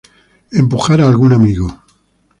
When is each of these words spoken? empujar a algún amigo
empujar 0.53 0.99
a 1.01 1.07
algún 1.07 1.31
amigo 1.31 1.79